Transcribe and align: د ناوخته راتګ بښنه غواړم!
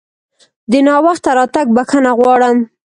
د 0.71 0.73
ناوخته 0.87 1.29
راتګ 1.37 1.67
بښنه 1.75 2.11
غواړم! 2.19 2.57